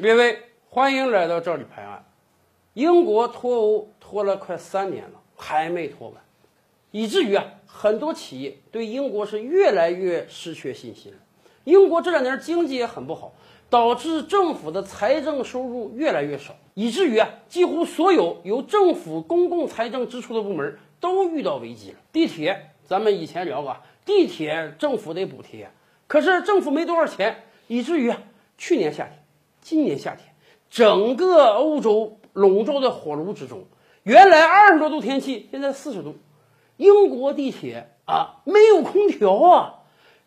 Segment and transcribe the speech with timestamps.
[0.00, 0.38] 列位，
[0.70, 2.06] 欢迎来到这里拍案。
[2.72, 6.16] 英国脱欧拖了快三年了，还没脱完，
[6.90, 11.18] 以至于啊，很多企业对英国是越来越失去信心了。
[11.64, 13.34] 英国这两年经济也很不好，
[13.68, 21.98] 导致政府的财政收入越来越少，以至于啊，几乎所有由政府公共财政支出的部门都遇到危机了。
[22.10, 23.76] 地铁，咱们以前聊过，
[24.06, 25.70] 地铁政府得补贴，
[26.06, 28.22] 可是政府没多少钱，以至于啊，
[28.56, 29.19] 去年夏天。
[29.70, 30.34] 今年夏天，
[30.68, 33.66] 整个欧洲笼罩在火炉之中。
[34.02, 36.16] 原来二十多度天气，现在四十度。
[36.76, 39.74] 英国地铁啊，没有空调啊！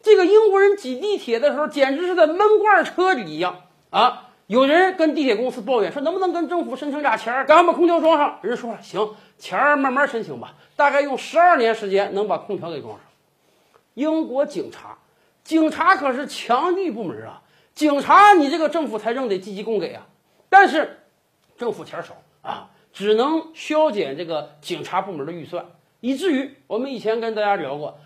[0.01, 4.29] 这个英国人挤地铁的时候，简直是在闷罐车里一样啊！
[4.47, 8.39] 有人跟地铁公司抱怨说，能不能跟政府申请俩钱儿，赶快把空调装上？
[8.43, 13.01] 人说了，行，钱儿慢慢申请吧，大概用十二年时间能把空调给装上。
[13.93, 14.99] 英国警察，
[15.43, 17.41] 警察可是强力部门啊！
[17.75, 20.07] 警察，你这个政府财政得积极供给啊，
[20.49, 20.99] 但是
[21.57, 25.65] 政府钱少啊，只能削减这个警察部门的预算，
[25.99, 27.97] 以至于我们以前跟大家聊过，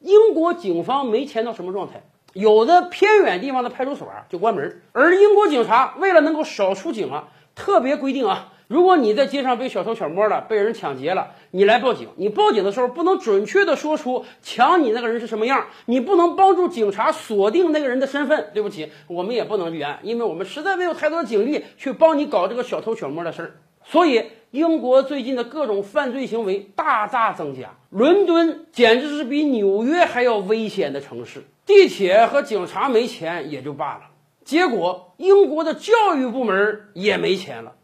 [0.00, 8.51] 英国警方没钱到什么状态，有的偏远地方的派出所就关门，而英国警察为了能够少出警啊，特别规定啊。
[8.72, 12.08] 如果你在街上被小偷小摸了，被人抢劫了，你来报警。
[12.16, 18.48] 你报警的时候不能准确的说出抢你那个人是什么样，你不能帮助警察锁定那个人的身份。
[18.54, 23.56] 对不起，我们也不能立案，因为我们实在没有太多的警力去帮你搞这个小偷小摸的事儿。
[23.84, 31.44] 所以，英国最近的各种犯罪行为大大增加，伦敦简直是比纽约还要危险的城市。
[31.66, 34.04] 地铁和警察没钱也就罢了，
[34.46, 37.74] 结果英国的教育部门也没钱了。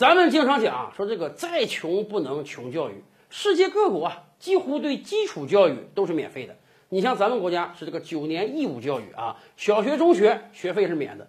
[0.00, 3.04] 咱们经常讲说，这个再穷不能穷教育。
[3.28, 6.56] 世界各国啊，几乎对基础教育都是免费的。
[6.88, 11.28] 你像咱们国家是这个九年义务教育啊，小学、中学学费是免的。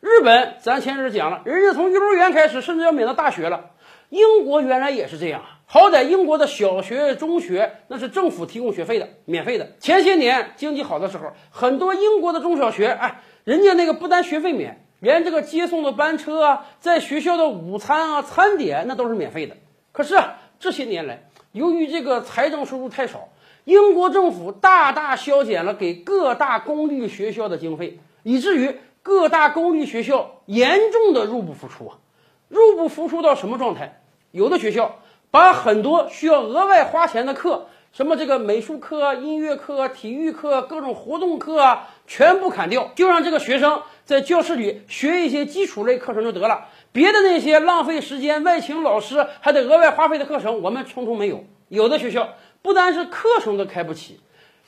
[0.00, 3.70] 日本，咱前日讲了，人家从幼儿园开始，甚至要免到大学了。
[4.10, 9.72] 英国原来也是这样，好歹英国的小学、中学那是政府提供学费的，免费的。
[9.80, 14.84] 前些年经济好的时候，很多英国的中小学，哎，人家那个不单学费免。
[15.00, 19.56] 连这个接送的班车啊，在学校的午餐啊、餐点那都是免费的。
[19.92, 23.28] 可是啊，这些年来，由于这个财政收入太少，
[23.64, 31.98] 英国政府大大削减了给各大公立学校的经费，以至于各大公立学校严重的入不敷出啊！
[32.48, 34.02] 入不敷出到什么状态？
[34.30, 34.96] 有的学校
[35.30, 43.82] 把很多需要额外花钱的课，什么这个美术课、音乐课、体育课、各种活动课啊，全部砍掉，就让这个学生。
[44.04, 51.44] 在教室里学一些基础类课程就得了，别的那些浪费时间、外请老师还得额外花费的课程，我们通通没有。
[51.68, 52.30] 有的学校
[52.62, 54.18] 不单是课程都开不起，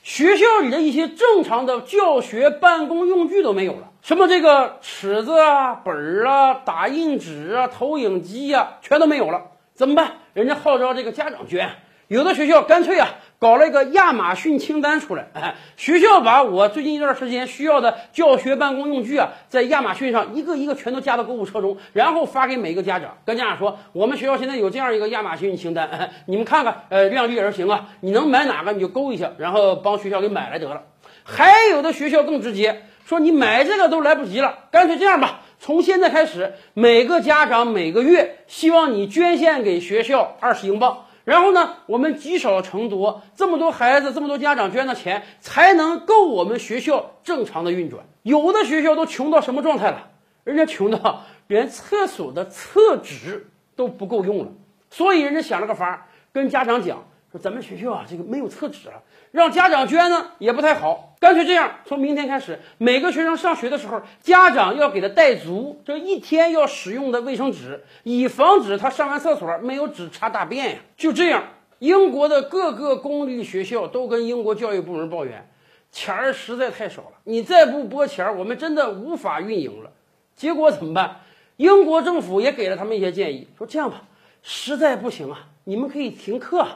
[0.03, 10.13] 学校里的一些正常的教学办公用具都没有了，什么这个尺子啊、本儿啊、打印纸啊、投影机呀，全都没有了，怎么办？
[10.33, 11.69] 人家号召这个家长捐，
[12.13, 13.09] 有的学校干脆啊。
[13.39, 30.83] 搞了一个亚马逊清单出来，哎，学校把我最近一段时间需要的教学办公用具啊，在亚马逊上一个一个全都加到购物车中，然后发给每个家长，跟家长说，我们学校现在有这样一个亚马逊清单，你们看看，呃，量力而行啊，你能买哪个你就勾一下，然后帮学校给买来得了。
[31.25, 41.07] 还有的学校更直接，说你买这个都来不及了，干脆这样吧，从现在开始，每个家长每个月希望你捐献给学校二十英镑。
[41.23, 48.05] 然后呢，我们积少成多，这么多孩子，这么多家长捐的钱，才能够我们学校正常的运转。
[48.23, 50.09] 有的学校都穷到什么状态了？
[50.43, 54.51] 人家穷到 连厕所的厕纸都不够用了，
[54.89, 57.05] 所以人家想了个法儿，跟家长讲。
[57.33, 59.01] 说咱们学校啊，这个没有厕纸了，
[59.31, 70.79] 让家长捐呢也不太好，干脆这样，从明天开始，每个学生上学的时候，家长要给他带足这一天要使用的卫生纸，以防止他上完厕所没有纸擦大便呀。
[70.95, 71.45] 就这样，
[71.79, 75.49] 英国的各个公立学校都跟英国教育部门抱怨，
[75.91, 79.89] 钱儿实在太少了，你再不拨钱儿，我们真的无法运营了。
[80.35, 81.21] 结果怎么办？
[81.57, 84.03] 英国政府也给了他们一些建议，说这样吧，
[84.43, 86.67] 实在不行啊，你们可以停课。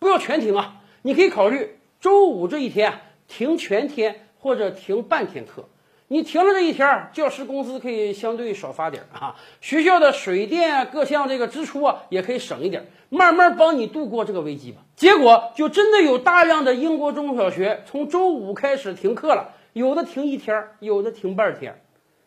[0.00, 0.76] 不要全停啊！
[1.02, 5.68] 你可以考虑周五这一天停全天或者停半天课。
[6.08, 14.80] 你停了这一天，教师工资可以相对少发点啊，学校的水电各项这个支出啊也可以省一点，慢慢帮你度过这个危机吧。
[14.96, 21.82] 结果就真的有大量的英国中小学从周五开始停课了，有的停一天，有的停半天，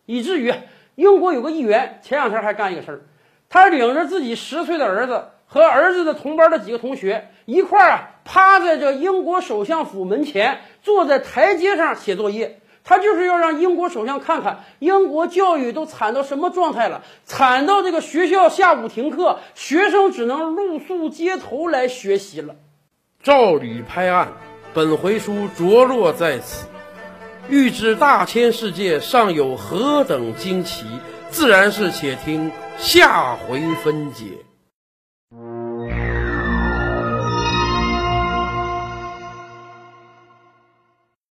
[0.05, 0.53] 以至于
[0.93, 3.01] 英国有个议员前两天还干一个事儿，
[3.49, 5.29] 他领着自己十岁的儿子。
[5.53, 12.59] 和儿子的同班的几个同学一块儿啊，趴在这英国首相府门前，坐在台阶上写作业。
[12.83, 22.55] 他就是要让英国首相看看英国教育都惨到什么状态了，惨到这个学校下午停课，学生只能露宿街头来学习了。
[23.21, 24.29] 照吕拍案，
[24.73, 26.65] 本回书着落在此。
[27.47, 30.87] 欲知大千世界尚有何等惊奇，
[31.29, 34.25] 自然是且听下回分解。